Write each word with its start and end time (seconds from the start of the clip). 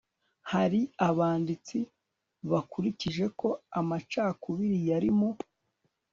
hari 0.51 0.79
abanditsi 1.09 1.77
bakuririje 2.51 3.25
ko 3.39 3.49
amacakubiri 3.79 4.77
yari 4.89 5.09
mu 5.17 5.29